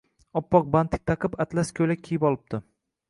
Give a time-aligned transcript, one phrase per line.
[0.39, 2.65] Oppoq bantik taqib, atlas ko‘ylak kiyib olibdi.